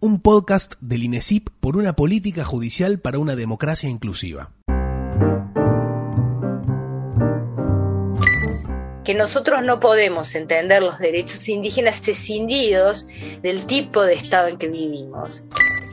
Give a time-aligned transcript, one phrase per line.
[0.00, 4.50] un podcast del INESIP por una política judicial para una democracia inclusiva.
[9.04, 13.08] que nosotros no podemos entender los derechos indígenas escindidos
[13.42, 15.42] del tipo de Estado en que vivimos.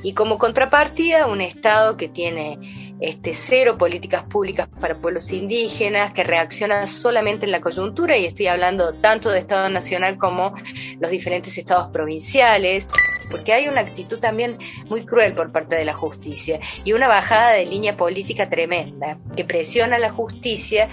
[0.03, 6.23] Y como contrapartida, un Estado que tiene este, cero políticas públicas para pueblos indígenas, que
[6.23, 10.53] reaccionan solamente en la coyuntura, y estoy hablando tanto de Estado nacional como
[10.99, 12.87] los diferentes estados provinciales,
[13.29, 14.57] porque hay una actitud también
[14.89, 19.43] muy cruel por parte de la justicia y una bajada de línea política tremenda, que
[19.43, 20.89] presiona a la justicia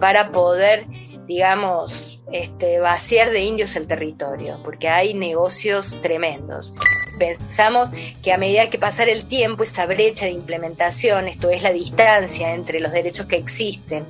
[0.00, 0.86] para poder,
[1.26, 6.72] digamos, este, vaciar de indios el territorio, porque hay negocios tremendos
[7.18, 7.90] pensamos
[8.22, 12.54] que a medida que pasara el tiempo, esa brecha de implementación, esto es la distancia
[12.54, 14.06] entre los derechos que existen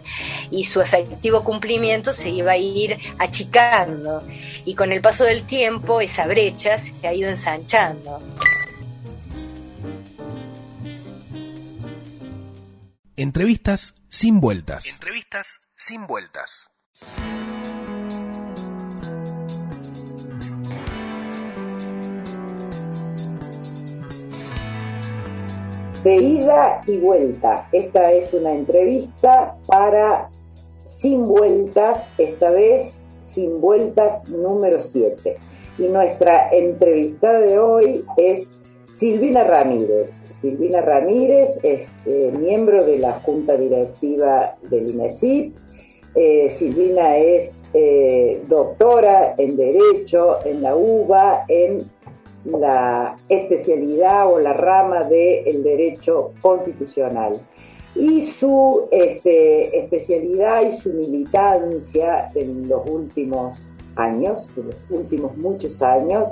[0.50, 4.22] y su efectivo cumplimiento, se iba a ir achicando.
[4.64, 8.20] Y con el paso del tiempo, esa brecha se ha ido ensanchando.
[13.16, 14.86] Entrevistas sin vueltas.
[14.86, 16.70] Entrevistas sin vueltas.
[26.02, 27.68] De ida y vuelta.
[27.72, 30.30] Esta es una entrevista para
[30.84, 35.36] Sin Vueltas, esta vez Sin Vueltas número 7.
[35.78, 38.52] Y nuestra entrevistada de hoy es
[38.92, 40.10] Silvina Ramírez.
[40.32, 45.56] Silvina Ramírez es eh, miembro de la Junta Directiva del INESIP.
[46.14, 51.88] Eh, Silvina es eh, doctora en Derecho en la UBA, en
[52.44, 57.32] la especialidad o la rama del derecho constitucional.
[57.94, 63.66] Y su este, especialidad y su militancia en los últimos
[63.96, 66.28] años, en los últimos muchos años,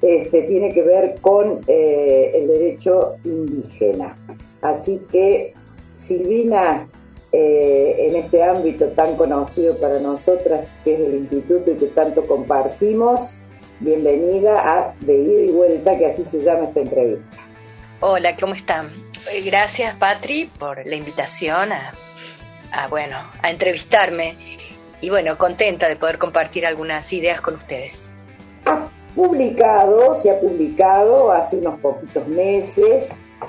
[0.00, 4.16] este, tiene que ver con eh, el derecho indígena.
[4.62, 5.52] Así que
[5.92, 6.88] Silvina,
[7.32, 12.26] eh, en este ámbito tan conocido para nosotras, que es el instituto y que tanto
[12.26, 13.39] compartimos,
[13.80, 17.36] bienvenida a De Ida y Vuelta, que así se llama esta entrevista.
[18.00, 18.88] Hola, ¿cómo están?
[19.32, 24.34] Eh, gracias, Patri, por la invitación a, bueno, a entrevistarme.
[25.00, 28.12] Y bueno, contenta de poder compartir algunas ideas con ustedes.
[28.66, 33.08] Ha publicado, se ha publicado hace unos poquitos meses,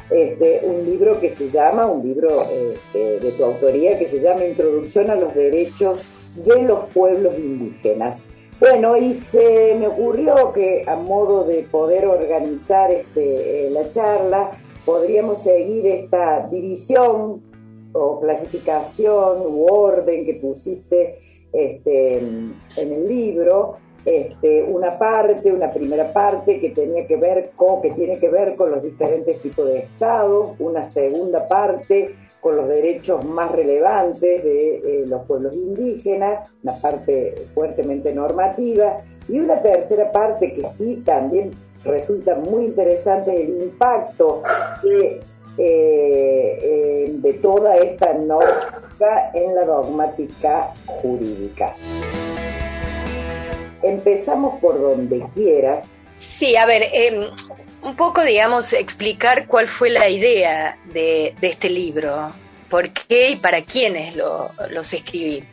[0.10, 4.46] este, un libro que se llama, un libro este, de tu autoría, que se llama
[4.46, 6.06] Introducción a los Derechos
[6.36, 8.24] de los Pueblos Indígenas.
[8.62, 14.52] Bueno, y se me ocurrió que a modo de poder organizar este, eh, la charla,
[14.86, 17.42] podríamos seguir esta división
[17.92, 21.16] o clasificación u orden que pusiste
[21.52, 27.82] este, en el libro, este, una parte, una primera parte que tenía que ver con,
[27.82, 32.68] que tiene que ver con los diferentes tipos de estados, una segunda parte con los
[32.68, 38.98] derechos más relevantes de eh, los pueblos indígenas, una parte fuertemente normativa,
[39.30, 41.52] y una tercera parte que sí también
[41.84, 44.42] resulta muy interesante, el impacto
[44.84, 45.22] de,
[45.58, 48.82] eh, eh, de toda esta norma
[49.34, 51.76] en la dogmática jurídica.
[53.84, 55.86] Empezamos por donde quieras.
[56.18, 57.26] Sí, a ver, em,
[57.82, 62.32] un poco, digamos, explicar cuál fue la idea de, este libro,
[62.70, 65.44] por qué y para quiénes lo, los escribí.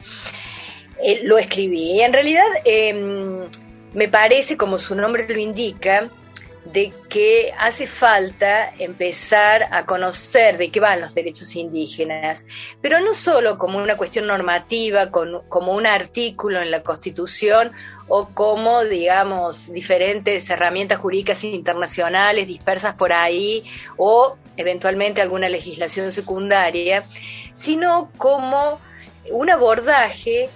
[1.02, 3.48] Eh, lo escribí y en realidad em,
[3.94, 6.10] me parece, como su nombre lo indica,
[6.72, 12.44] de que hace falta empezar a conocer de qué van los derechos indígenas,
[12.82, 17.72] pero no solo como una cuestión normativa, como un artículo en la Constitución
[18.08, 23.64] o como, digamos, diferentes herramientas jurídicas internacionales dispersas por ahí
[23.96, 27.04] o eventualmente alguna legislación secundaria,
[27.54, 28.78] sino como
[29.30, 30.50] un abordaje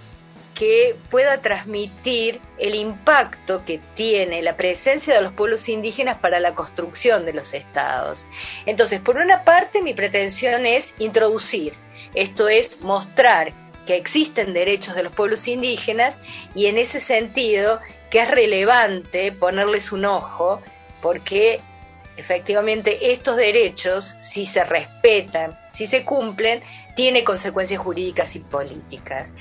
[0.54, 6.54] que pueda transmitir el impacto que tiene la presencia de los pueblos indígenas para la
[6.54, 8.26] construcción de los estados.
[8.66, 11.74] Entonces, por una parte, mi pretensión es introducir,
[12.14, 13.52] esto es mostrar
[13.86, 16.16] que existen derechos de los pueblos indígenas
[16.54, 20.62] y en ese sentido que es relevante ponerles un ojo
[21.00, 21.60] porque
[22.16, 26.62] efectivamente estos derechos, si se respetan, si se cumplen,
[26.94, 29.32] tiene consecuencias jurídicas y políticas.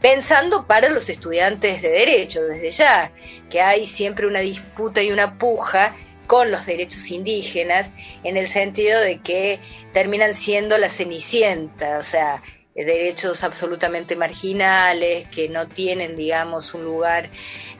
[0.00, 3.12] Pensando para los estudiantes de derecho, desde ya,
[3.50, 5.94] que hay siempre una disputa y una puja
[6.26, 7.92] con los derechos indígenas,
[8.22, 9.60] en el sentido de que
[9.92, 12.42] terminan siendo la cenicienta, o sea,
[12.74, 17.30] derechos absolutamente marginales, que no tienen, digamos, un lugar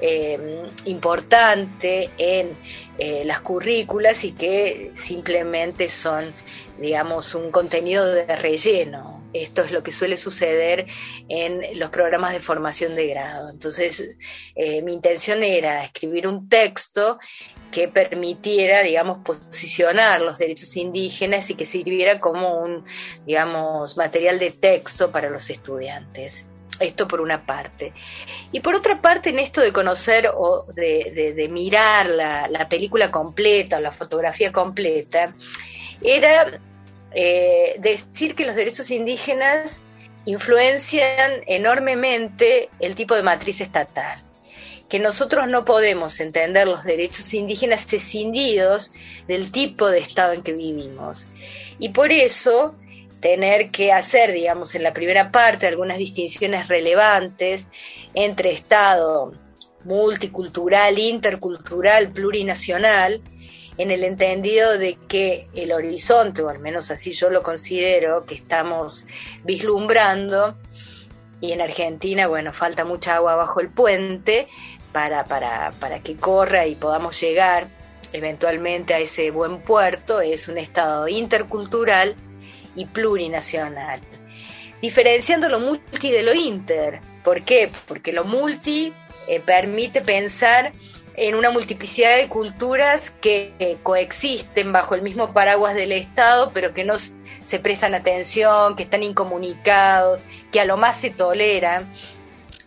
[0.01, 2.53] eh, importante en
[2.99, 6.25] eh, las currículas y que simplemente son,
[6.79, 9.25] digamos, un contenido de relleno.
[9.33, 10.87] Esto es lo que suele suceder
[11.29, 13.51] en los programas de formación de grado.
[13.51, 14.11] Entonces,
[14.55, 17.19] eh, mi intención era escribir un texto
[17.75, 22.85] que permitiera, digamos, posicionar los derechos indígenas y que sirviera como un,
[23.27, 26.45] digamos, material de texto para los estudiantes.
[26.79, 27.93] Esto por una parte.
[28.53, 33.81] Y por otra parte, en esto de conocer o de, mirar la, película completa o
[33.81, 35.35] la fotografía completa,
[36.01, 36.61] era
[37.11, 39.83] eh, decir que los derechos indígenas
[40.27, 44.24] influencian enormemente el tipo de matriz estatal
[44.89, 48.93] que nosotros no podemos entender los derechos indígenas escindidos
[49.27, 51.27] del tipo de Estado en que vivimos.
[51.79, 52.75] Y por eso
[53.21, 57.67] tener que hacer, digamos, en la primera parte algunas distinciones relevantes
[58.13, 59.33] entre Estado
[59.85, 63.23] multicultural, intercultural, plurinacional,
[63.77, 68.35] en el entendido de que el horizonte, o al menos así yo lo considero, que
[68.35, 69.07] estamos
[69.43, 70.57] vislumbrando,
[71.41, 74.49] y en Argentina, bueno, falta mucha agua bajo el puente
[74.95, 77.69] para, para, para que corra y podamos llegar
[78.15, 82.17] eventualmente a ese buen puerto, es un Estado intercultural,
[82.77, 84.01] y plurinacional.
[84.81, 87.01] Diferenciando lo multi de lo inter.
[87.23, 87.71] ¿Por qué?
[87.87, 88.93] Porque lo multi
[89.29, 90.73] eh, permite pensar
[91.17, 96.85] en una multiplicidad de culturas que coexisten bajo el mismo paraguas del Estado, pero que
[96.85, 100.21] no se prestan atención, que están incomunicados,
[100.51, 101.89] que a lo más se toleran.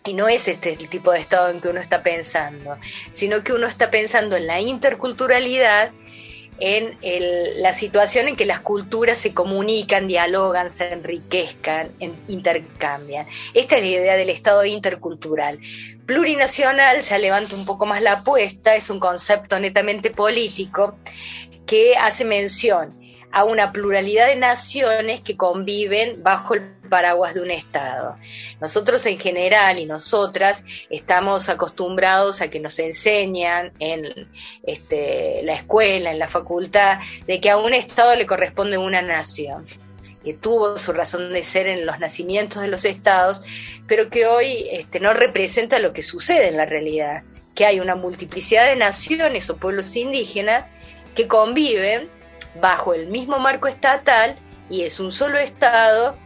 [0.04, 2.76] Y no es este el tipo de Estado en que uno está pensando,
[3.10, 5.90] sino que uno está pensando en la interculturalidad
[6.60, 6.98] en
[7.62, 11.90] la situación en que las culturas se comunican, dialogan, se enriquezcan,
[12.26, 13.26] intercambian.
[13.54, 15.60] Esta es la idea del Estado intercultural.
[16.06, 20.96] Plurinacional, ya levanto un poco más la apuesta, es un concepto netamente político
[21.66, 27.50] que hace mención a una pluralidad de naciones que conviven bajo el paraguas de un
[27.50, 28.16] Estado.
[28.60, 34.28] Nosotros en general y nosotras estamos acostumbrados a que nos enseñan en
[34.62, 39.66] este, la escuela, en la facultad, de que a un Estado le corresponde una nación
[40.24, 43.40] que tuvo su razón de ser en los nacimientos de los estados,
[43.86, 47.22] pero que hoy este, no representa lo que sucede en la realidad,
[47.54, 50.64] que hay una multiplicidad de naciones o pueblos indígenas
[51.14, 52.08] que conviven
[52.60, 54.36] bajo el mismo marco estatal
[54.70, 56.16] y es un solo Estado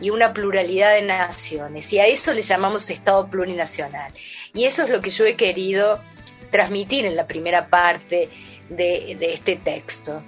[0.00, 1.92] y una pluralidad de naciones.
[1.92, 4.12] Y a eso le llamamos Estado plurinacional.
[4.52, 6.00] Y eso es lo que yo he querido
[6.50, 8.28] transmitir en la primera parte
[8.68, 10.22] de, este texto.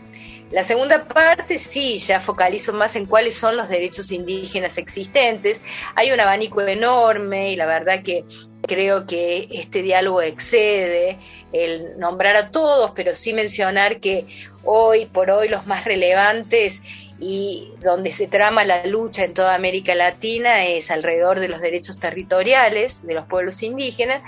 [0.51, 5.61] La segunda parte sí, ya focalizo más en cuáles son los derechos indígenas existentes.
[5.97, 8.25] Hay un abanico enorme y la verdad que
[8.67, 11.19] creo que este diálogo excede
[11.53, 14.27] el nombrar a todos, pero sí mencionar que
[14.65, 16.83] hoy por hoy los más relevantes
[17.21, 21.99] y donde se trama la lucha en toda América Latina es alrededor de los derechos
[22.01, 24.23] territoriales de los pueblos indígenas,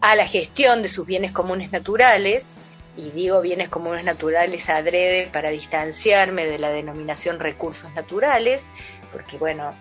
[0.00, 2.54] a la gestión de sus bienes comunes naturales,
[2.96, 8.66] y digo bienes comunes naturales adrede para distanciarme de la denominación recursos naturales,
[9.12, 9.74] porque bueno,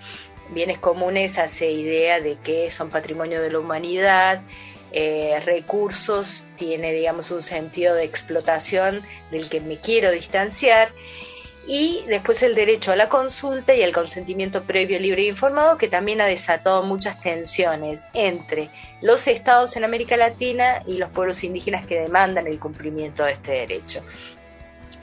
[0.52, 4.42] bienes comunes hace idea de que son patrimonio de la humanidad,
[4.92, 10.90] eh, recursos tiene digamos un sentido de explotación del que me quiero distanciar
[11.68, 15.88] y después el derecho a la consulta y el consentimiento previo, libre e informado, que
[15.88, 18.70] también ha desatado muchas tensiones entre
[19.02, 23.52] los estados en América Latina y los pueblos indígenas que demandan el cumplimiento de este
[23.52, 24.02] derecho.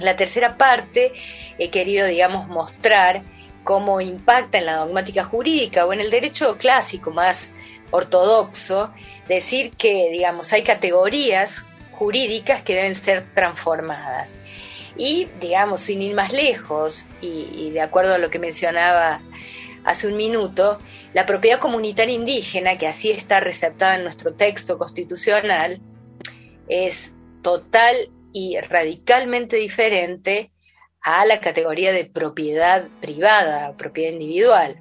[0.01, 1.13] La tercera parte
[1.57, 3.23] he querido, digamos, mostrar
[3.67, 7.53] cómo impacta en la dogmática jurídica o en el derecho clásico más
[7.91, 8.95] ortodoxo,
[9.27, 14.37] decir que, digamos, hay categorías jurídicas que deben ser transformadas.
[14.97, 19.21] Y, digamos, sin ir más lejos, y, de acuerdo a lo que mencionaba
[19.85, 20.79] hace un minuto,
[21.13, 25.81] la propiedad comunitaria indígena, que así está receptada en nuestro texto constitucional,
[26.69, 30.53] es total y radicalmente diferente
[31.07, 34.77] a la categoría de propiedad privada, propiedad individual.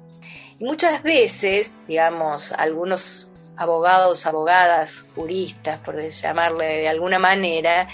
[0.58, 7.88] Y muchas veces, digamos, algunos abogados, abogadas, juristas, por llamarle de alguna manera,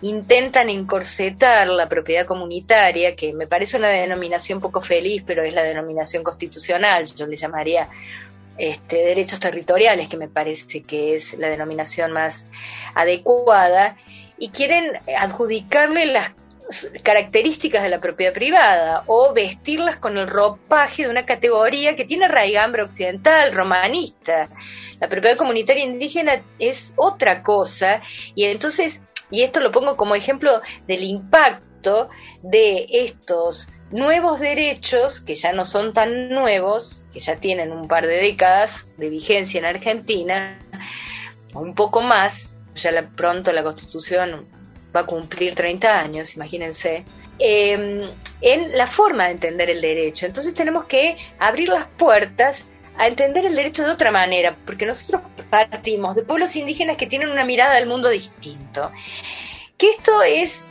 [0.00, 5.64] intentan encorsetar la propiedad comunitaria, que me parece una denominación poco feliz, pero es la
[5.64, 7.88] denominación constitucional, yo le llamaría
[8.58, 12.48] este, derechos territoriales, que me parece que es la denominación más
[12.94, 13.96] adecuada,
[14.38, 16.32] y quieren adjudicarle las
[17.02, 22.28] características de la propiedad privada o vestirlas con el ropaje de una categoría que tiene
[22.28, 24.48] raigambre occidental, romanista.
[25.00, 28.02] La propiedad comunitaria indígena es otra cosa
[28.34, 32.10] y entonces, y esto lo pongo como ejemplo del impacto
[32.42, 38.06] de estos nuevos derechos, que ya no son tan nuevos, que ya tienen un par
[38.06, 40.58] de décadas de vigencia en Argentina,
[41.54, 44.61] un poco más, ya pronto la Constitución
[44.94, 47.04] va a cumplir 30 años, imagínense,
[47.38, 48.02] em,
[48.40, 50.26] en la forma de entender el derecho.
[50.26, 52.66] Entonces tenemos que abrir las puertas
[52.98, 57.30] a entender el derecho de otra manera, porque nosotros partimos de pueblos indígenas que tienen
[57.30, 58.90] una mirada del mundo distinto.
[59.78, 60.64] Que esto es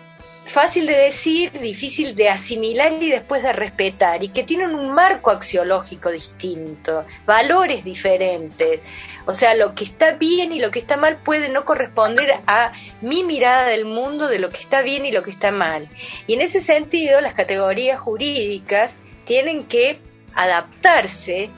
[0.46, 5.32] fácil de decir, difícil de asimilar y después de respetar, y que tienen un marco
[5.32, 8.82] axiológico distinto, valores diferentes.
[9.26, 12.74] O sea, lo que está bien y lo que está mal puede no corresponder a
[13.02, 15.88] mi mirada del mundo de lo que está bien y lo que está mal.
[16.28, 20.00] Y en ese sentido, las categorías jurídicas tienen que
[20.34, 21.50] adaptarse,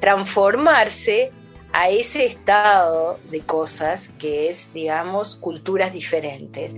[0.00, 1.30] transformarse
[1.72, 6.74] a ese estado de cosas que es, digamos, culturas diferentes.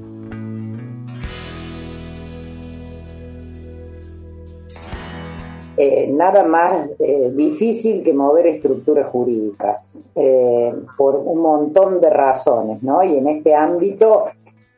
[5.76, 12.82] Eh, nada más eh, difícil que mover estructuras jurídicas, eh, por un montón de razones,
[12.82, 13.02] ¿no?
[13.02, 14.26] Y en este ámbito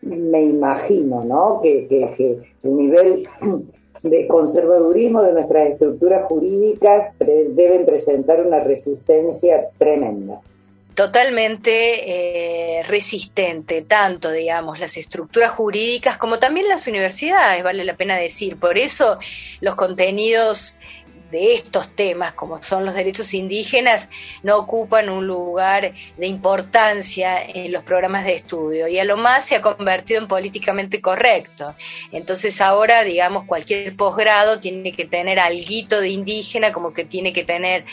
[0.01, 1.61] me imagino, ¿no?
[1.61, 3.29] Que, que el nivel
[4.03, 10.41] de conservadurismo de nuestras estructuras jurídicas deben presentar una resistencia tremenda
[10.97, 18.17] totalmente eh, resistente, tanto, digamos, las estructuras jurídicas como también las universidades, vale la pena
[18.17, 18.57] decir.
[18.57, 19.19] Por eso
[19.61, 20.79] los contenidos
[21.31, 24.09] de estos temas, como son los derechos indígenas,
[24.43, 29.45] no ocupan un lugar de importancia en los programas de estudio y a lo más
[29.45, 31.75] se ha convertido en políticamente correcto.
[32.13, 35.57] Entonces ahora, digamos, cualquier posgrado tiene que tener algo
[36.01, 37.85] de indígena, como que tiene que tener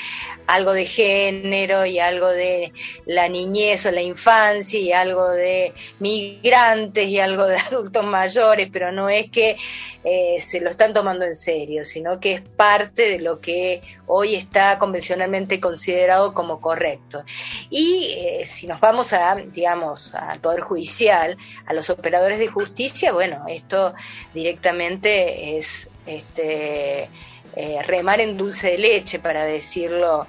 [0.48, 2.72] algo de género y algo de
[3.06, 8.92] la niñez o la infancia y algo de migrantes y algo de adultos mayores, pero
[8.92, 9.58] no es que
[10.04, 14.36] eh, se lo están tomando en serio, sino que es parte de lo que hoy
[14.36, 17.24] está convencionalmente considerado como correcto.
[17.70, 23.12] Y eh, si nos vamos a, digamos, al Poder Judicial, a los operadores de justicia,
[23.12, 23.94] bueno, esto
[24.34, 27.10] directamente es este,
[27.56, 30.28] eh, remar en dulce de leche, para decirlo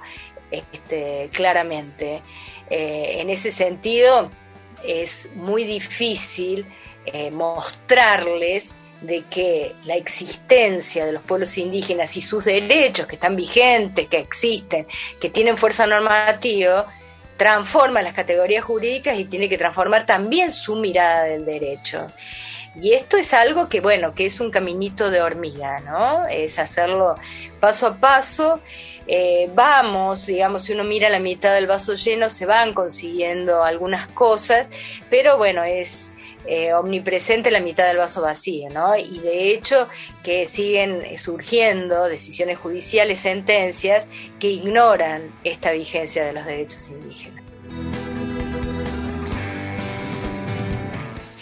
[0.51, 2.21] este, claramente.
[2.69, 4.31] en ese sentido,
[4.83, 6.65] es muy difícil
[7.31, 8.73] mostrarles
[9.05, 14.19] de que la existencia de los pueblos indígenas y sus derechos que están vigentes, que
[14.19, 14.87] existen,
[15.19, 16.85] que tienen fuerza normativa,
[17.37, 22.07] transforma las categorías jurídicas y tiene que transformar también su mirada del derecho.
[22.81, 26.27] Y esto es algo que, bueno, que es un caminito de hormiga, ¿no?
[26.27, 27.15] Es hacerlo
[27.59, 28.59] paso a paso.
[29.07, 34.07] Eh, vamos, digamos, si uno mira la mitad del vaso lleno, se van consiguiendo algunas
[34.07, 34.67] cosas,
[35.09, 36.11] pero bueno, es
[36.47, 38.95] eh, omnipresente la mitad del vaso vacío, ¿no?
[38.95, 39.87] Y de hecho
[40.23, 44.07] que siguen surgiendo decisiones judiciales, sentencias
[44.39, 47.43] que ignoran esta vigencia de los derechos indígenas.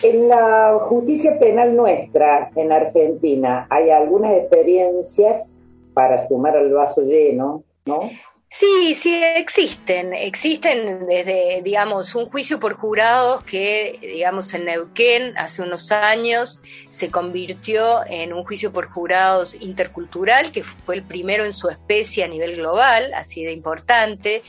[0.04, 5.50] En la justicia penal nuestra en Argentina hay algunas experiencias
[5.94, 8.10] para sumar al vaso lleno, ¿no?
[8.56, 10.14] Sí, sí existen.
[10.14, 17.10] Existen desde, digamos, un juicio por jurados que, digamos, en Neuquén hace unos años se
[17.10, 22.28] convirtió en un juicio por jurados intercultural, que fue el primero en su especie a
[22.28, 24.44] nivel global, así de importante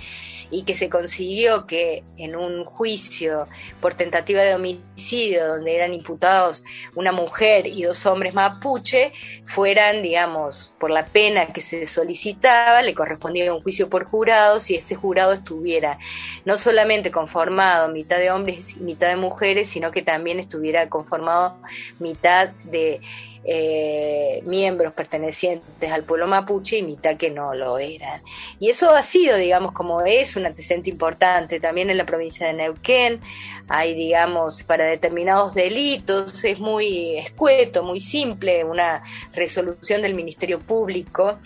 [0.50, 3.46] y que se consiguió que en un juicio
[3.80, 9.12] por tentativa de homicidio donde eran imputados una mujer y dos hombres mapuche
[9.44, 14.76] fueran, digamos, por la pena que se solicitaba, le correspondía un juicio por jurados y
[14.76, 15.98] ese jurado estuviera
[16.44, 21.56] no solamente conformado mitad de hombres y mitad de mujeres, sino que también estuviera conformado
[21.98, 23.00] mitad de
[23.46, 28.22] eh, miembros pertenecientes al pueblo mapuche y mitad que no lo eran.
[28.58, 32.54] Y eso ha sido, digamos, como es un antecedente importante también en la provincia de
[32.54, 33.20] Neuquén.
[33.68, 41.38] Hay, digamos, para determinados delitos, es muy escueto, muy simple, una resolución del Ministerio Público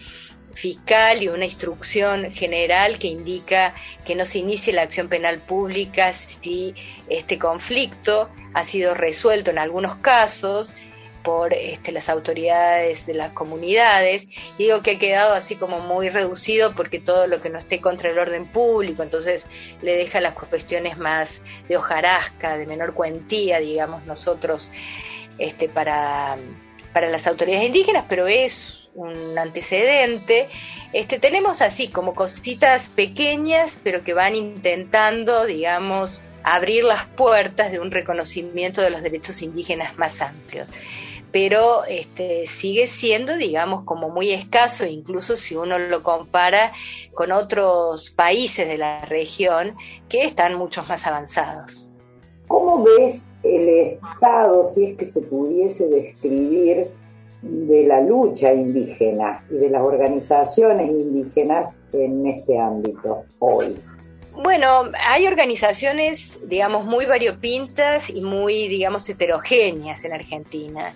[0.54, 3.74] fiscal y una instrucción general que indica
[4.04, 6.74] que no se inicie la acción penal pública si
[7.08, 10.74] este conflicto ha sido resuelto en algunos casos
[11.22, 14.28] por este, las autoridades de las comunidades.
[14.56, 17.80] Y digo que ha quedado así como muy reducido porque todo lo que no esté
[17.80, 19.46] contra el orden público, entonces
[19.82, 24.70] le deja las cuestiones más de hojarasca, de menor cuantía, digamos nosotros.
[25.38, 26.36] este, para,
[26.92, 30.48] para las autoridades indígenas, pero es un antecedente.
[30.92, 37.78] Este, tenemos así como cositas pequeñas, pero que van intentando, digamos, abrir las puertas de
[37.78, 40.66] un reconocimiento de los derechos indígenas más amplios
[41.32, 46.72] pero este, sigue siendo, digamos, como muy escaso, incluso si uno lo compara
[47.14, 49.76] con otros países de la región
[50.08, 51.88] que están mucho más avanzados.
[52.46, 56.88] ¿Cómo ves el estado, si es que se pudiese describir,
[57.42, 63.76] de la lucha indígena y de las organizaciones indígenas en este ámbito hoy?
[64.42, 70.92] Bueno, hay organizaciones, digamos, muy variopintas y muy, digamos, heterogéneas en Argentina.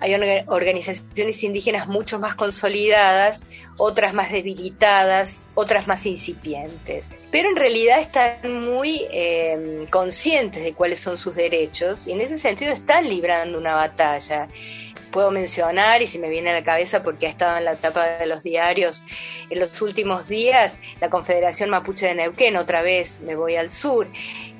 [0.00, 0.14] Hay
[0.46, 3.46] organizaciones indígenas mucho más consolidadas,
[3.78, 7.06] otras más debilitadas, otras más incipientes.
[7.30, 12.38] Pero en realidad están muy em, conscientes de cuáles son sus derechos y en ese
[12.38, 14.48] sentido están librando una batalla
[15.16, 18.04] puedo mencionar y si me viene a la cabeza porque ha estado en la etapa
[18.18, 19.02] de los diarios
[19.48, 24.08] en los últimos días, la Confederación Mapuche de Neuquén, otra vez me voy al sur,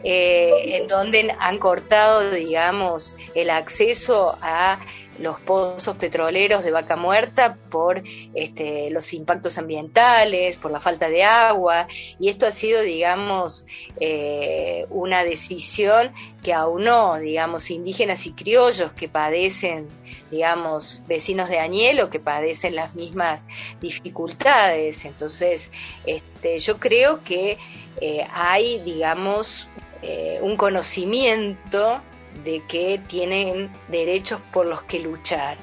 [0.04, 4.78] eh, en donde han cortado, digamos, el acceso a
[5.18, 8.02] los pozos petroleros de vaca muerta por
[8.34, 11.86] este, los impactos ambientales, por la falta de agua,
[12.18, 13.66] y esto ha sido, digamos,
[14.00, 19.88] eh, una decisión que aunó, digamos, indígenas y criollos que padecen,
[20.30, 23.44] digamos, vecinos de Añelo, que padecen las mismas
[23.80, 25.04] dificultades.
[25.04, 25.72] Entonces,
[26.04, 27.58] este, yo creo que
[28.00, 29.68] eh, hay, digamos,
[30.02, 32.00] eh, un conocimiento
[32.46, 35.58] de que tienen derechos por los que luchar.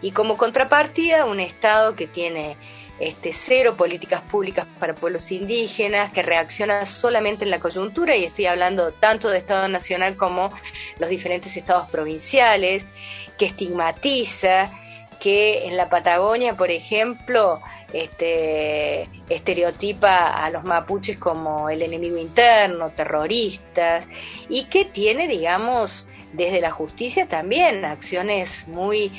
[0.00, 2.56] Y como contrapartida, un Estado que tiene
[3.00, 8.46] este, cero políticas públicas para pueblos indígenas, que reacciona solamente en la coyuntura, y estoy
[8.46, 10.50] hablando tanto de Estado nacional como
[10.98, 12.88] los diferentes estados provinciales,
[13.36, 14.70] que estigmatiza,
[15.18, 17.60] que en la Patagonia, por ejemplo,
[17.92, 24.08] este, estereotipa a los mapuches como el enemigo interno, terroristas,
[24.48, 29.10] y que tiene, digamos, desde la justicia también acciones muy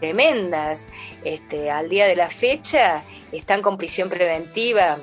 [0.00, 0.86] tremendas.
[1.24, 3.02] Este, al día de la fecha
[3.32, 4.98] están con prisión preventiva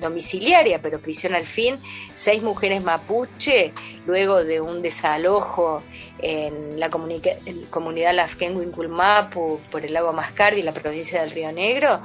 [0.00, 1.76] domiciliaria, pero prisión al fin,
[2.14, 3.72] seis mujeres mapuche,
[4.06, 5.82] luego de un desalojo
[6.18, 12.00] en la comunidad Lafken Mapu por el lago Mascardi, la provincia del Río Negro,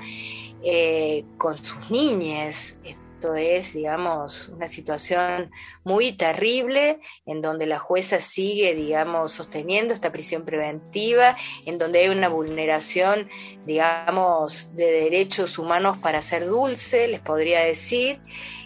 [0.64, 2.77] eh, con sus niñas.
[3.18, 5.50] Esto es, digamos, una situación
[5.84, 12.10] muy terrible en donde la jueza sigue, digamos, sosteniendo esta prisión preventiva, en donde hay
[12.10, 13.28] una vulneración,
[13.66, 18.20] digamos, de derechos humanos para ser dulce, les podría decir,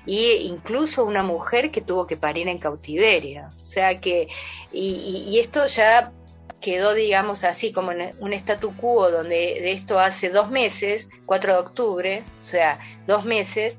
[0.05, 3.47] e incluso una mujer que tuvo que parir en cautiverio.
[3.55, 4.27] O sea que,
[4.73, 6.11] y, y esto ya
[6.59, 11.53] quedó, digamos, así como en un statu quo donde de esto hace dos meses, 4
[11.53, 13.77] de octubre, o sea, dos meses,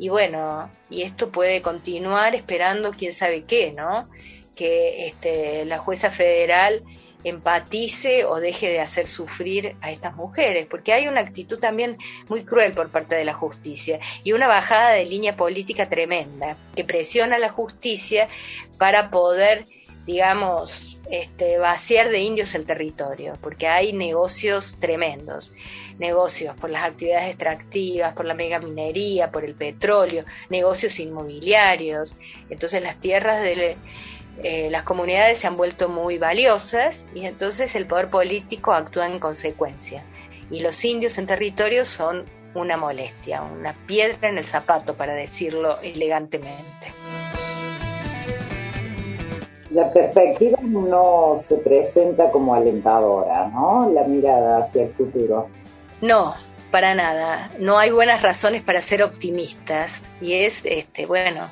[0.00, 4.08] y bueno, y esto puede continuar esperando quién sabe qué, ¿no?
[4.56, 6.82] Que este, la jueza federal
[7.22, 11.98] empatice o deje de hacer sufrir a estas mujeres, porque hay una actitud también
[12.30, 16.82] muy cruel por parte de la justicia y una bajada de línea política tremenda que
[16.82, 18.26] presiona a la justicia
[18.78, 19.66] para poder,
[20.12, 25.52] digamos, este, vaciar de indios el territorio, porque hay negocios tremendos
[26.00, 32.16] negocios por las actividades extractivas, por la mega minería, por el petróleo, negocios inmobiliarios.
[32.48, 33.76] Entonces las tierras de
[34.42, 39.20] eh, las comunidades se han vuelto muy valiosas y entonces el poder político actúa en
[39.20, 40.02] consecuencia.
[40.50, 45.78] Y los indios en territorio son una molestia, una piedra en el zapato, para decirlo
[45.80, 46.92] elegantemente.
[49.70, 53.90] La perspectiva no se presenta como alentadora, ¿no?
[53.90, 55.48] La mirada hacia el futuro.
[56.00, 56.34] No,
[56.70, 57.50] para nada.
[57.58, 60.02] No hay buenas razones para ser optimistas.
[60.20, 61.48] Y es, este, bueno,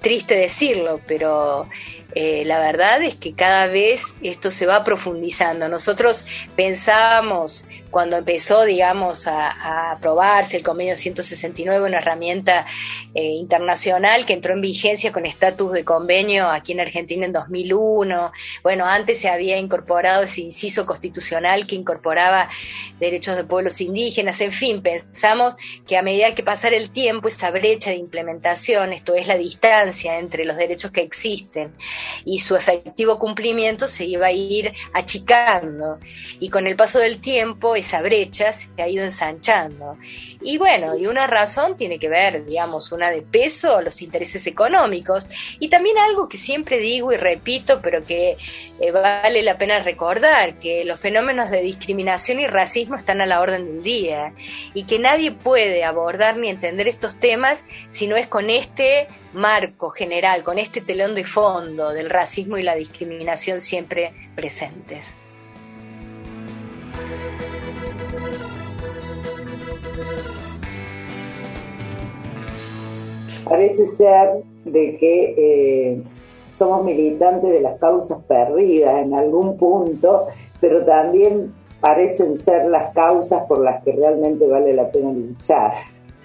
[0.00, 1.66] triste decirlo, pero
[2.14, 5.68] eh, la verdad es que cada vez esto se va profundizando.
[5.68, 12.66] Nosotros pensábamos cuando empezó, digamos, a, aprobarse el convenio 169, una herramienta
[13.14, 18.32] eh, internacional que entró en vigencia con estatus de convenio aquí en Argentina en 2001.
[18.62, 22.48] Bueno, antes se había incorporado ese inciso constitucional que incorporaba
[23.00, 24.40] derechos de pueblos indígenas.
[24.40, 25.54] En fin, pensamos
[25.86, 30.18] que a medida que pasara el tiempo, esa brecha de implementación, esto es la distancia
[30.18, 31.74] entre los derechos que existen
[32.24, 35.98] y su efectivo cumplimiento, se iba a ir achicando.
[36.38, 39.98] Y con el paso del tiempo, esa brecha se ha ido ensanchando.
[40.40, 45.26] Y bueno, y una razón tiene que ver, digamos, una de peso los intereses económicos.
[45.58, 48.36] Y también algo que siempre digo y repito, pero que
[48.80, 53.40] eh, vale la pena recordar, que los fenómenos de discriminación y racismo están a la
[53.40, 54.32] orden del día
[54.74, 59.90] y que nadie puede abordar ni entender estos temas si no es con este marco
[59.90, 65.14] general, con este telón de fondo del racismo y la discriminación siempre presentes.
[73.50, 76.02] Parece ser de que eh,
[76.52, 80.26] somos militantes de las causas perdidas en algún punto,
[80.60, 85.72] pero también parecen ser las causas por las que realmente vale la pena luchar,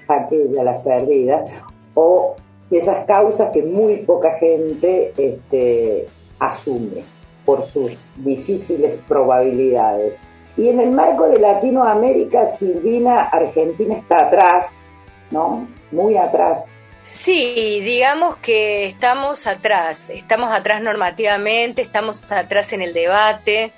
[0.07, 1.49] aquellas, las perdidas,
[1.95, 2.35] o
[2.69, 6.05] esas causas que muy poca gente este,
[6.37, 7.01] asume
[7.43, 10.19] por sus difíciles probabilidades.
[10.57, 14.87] Y en el marco de Latinoamérica, Silvina, Argentina está atrás,
[15.31, 15.67] ¿no?
[15.91, 16.65] Muy atrás.
[17.07, 23.73] Sí, digamos que estamos atrás, estamos atrás normativamente, estamos atrás en el debate,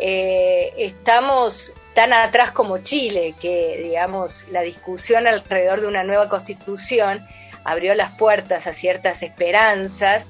[0.00, 7.24] eh, estamos tan atrás como Chile, que digamos la discusión alrededor de una nueva constitución
[7.62, 10.28] abrió las puertas a ciertas esperanzas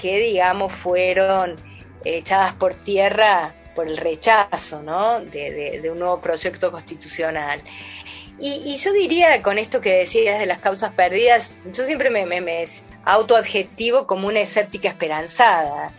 [0.00, 1.54] que digamos fueron
[2.04, 5.20] echadas por tierra por el rechazo ¿no?
[5.20, 7.60] de, un nuevo proyecto constitucional.
[8.38, 12.40] Y, yo diría con esto que decías de las causas perdidas, yo siempre me, me,
[12.40, 12.64] me
[13.04, 15.92] autoadjetivo como una escéptica esperanzada,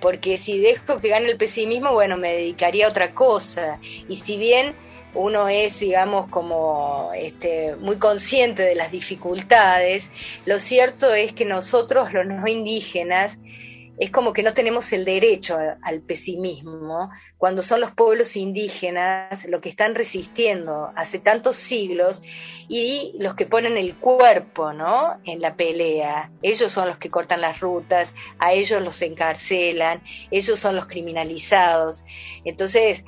[0.00, 3.78] porque si dejo que gane el pesimismo, bueno, me dedicaría a otra cosa.
[4.08, 4.74] Y si bien
[5.14, 10.10] uno es, digamos, como este, muy consciente de las dificultades,
[10.46, 13.38] lo cierto es que nosotros, los no indígenas,
[13.98, 19.60] es como que no tenemos el derecho al pesimismo cuando son los pueblos indígenas los
[19.60, 22.22] que están resistiendo hace tantos siglos
[22.68, 25.20] y los que ponen el cuerpo ¿no?
[25.24, 26.30] en la pelea.
[26.42, 32.02] Ellos son los que cortan las rutas, a ellos los encarcelan, ellos son los criminalizados.
[32.44, 33.04] Entonces,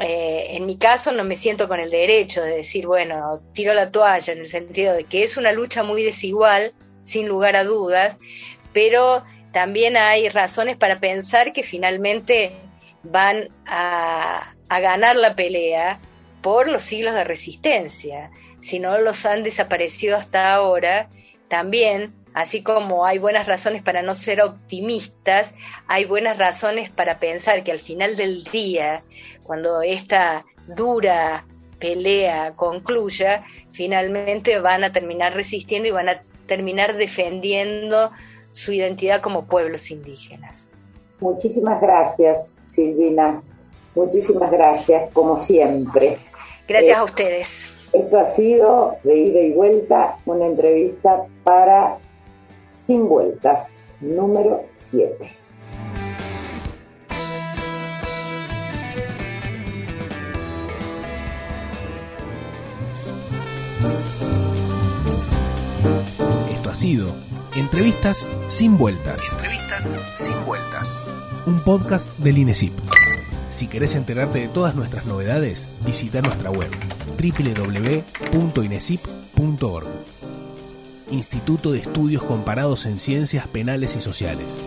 [0.00, 3.90] eh, en mi caso no me siento con el derecho de decir, bueno, tiro la
[3.90, 8.18] toalla en el sentido de que es una lucha muy desigual, sin lugar a dudas,
[8.72, 9.22] pero
[9.56, 12.52] también hay razones para pensar que finalmente
[13.02, 15.98] van a, ganar la pelea
[16.42, 18.30] por los siglos de resistencia.
[18.60, 21.08] Si no los han desaparecido hasta ahora,
[21.48, 25.54] también, así como hay buenas razones para no ser optimistas,
[25.88, 29.04] hay buenas razones para pensar que al final del día,
[29.42, 31.46] cuando esta dura
[31.78, 33.42] pelea concluya,
[33.72, 38.12] finalmente van a terminar resistiendo y van a terminar defendiendo
[38.56, 40.70] su identidad como pueblos indígenas.
[41.20, 43.42] Muchísimas gracias, Silvina.
[43.94, 46.16] Muchísimas gracias, como siempre.
[46.66, 47.70] Gracias a ustedes.
[47.92, 51.98] Esto ha sido de ida y vuelta una entrevista para
[52.70, 55.30] Sin Vueltas, número 7.
[66.50, 69.22] Esto ha sido Entrevistas sin vueltas.
[69.32, 71.06] Entrevistas sin vueltas.
[71.46, 72.74] Un podcast del INESIP.
[73.48, 76.68] Si querés enterarte de todas nuestras novedades, visita nuestra web
[77.18, 79.86] www.inesip.org.
[81.10, 84.62] Instituto de Estudios Comparados en Ciencias Penales y Sociales.